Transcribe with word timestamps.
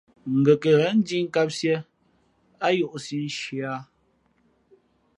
Ngα̌ 0.39 0.55
kάghen 0.61 0.95
ndǐh 1.01 1.25
kāmsiē 1.33 1.75
á 2.65 2.67
yǒhsī 2.77 3.17
nshi 3.27 3.55
ā. 3.73 3.75